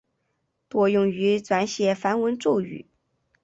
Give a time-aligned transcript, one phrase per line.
[0.67, 2.87] 多用于转写梵文咒语。